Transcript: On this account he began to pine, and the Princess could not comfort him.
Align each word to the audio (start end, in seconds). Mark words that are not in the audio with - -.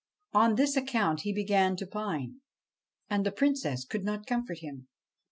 On 0.33 0.55
this 0.55 0.75
account 0.75 1.21
he 1.21 1.31
began 1.31 1.75
to 1.75 1.85
pine, 1.85 2.37
and 3.07 3.23
the 3.23 3.31
Princess 3.31 3.85
could 3.85 4.03
not 4.03 4.25
comfort 4.25 4.57
him. 4.57 4.87